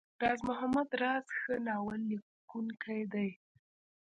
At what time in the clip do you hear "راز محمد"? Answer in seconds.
0.21-0.89